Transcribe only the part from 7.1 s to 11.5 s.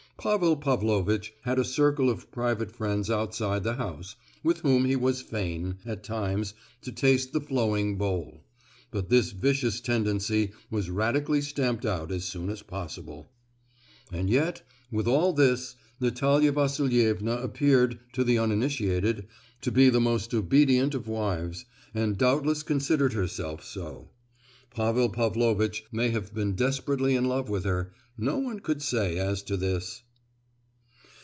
the flowing bowl; but this vicious tendency was radically